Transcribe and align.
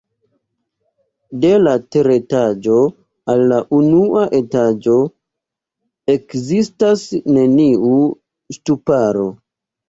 De 1.41 1.49
la 1.65 1.73
teretaĝo 1.95 2.77
al 3.33 3.43
la 3.51 3.59
unua 3.81 4.23
etaĝo 4.39 4.95
ekzistas 6.15 7.05
neniu 7.37 7.93
ŝtuparo. 8.59 9.29